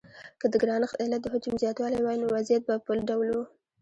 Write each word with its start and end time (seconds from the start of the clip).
که 0.39 0.45
د 0.51 0.53
ګرانښت 0.61 0.95
علت 1.01 1.21
د 1.23 1.27
حجم 1.33 1.55
زیاتوالی 1.63 1.99
وای 2.01 2.17
نو 2.21 2.27
وضعیت 2.35 2.63
به 2.67 2.75
بل 2.85 2.99
ډول 3.09 3.29
و. 3.31 3.37